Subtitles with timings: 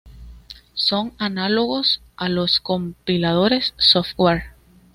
[0.73, 4.55] Son análogos a los compiladores software.